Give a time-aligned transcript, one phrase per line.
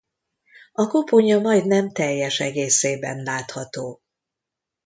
[0.73, 4.01] A koponya majdnem teljes egészében látható.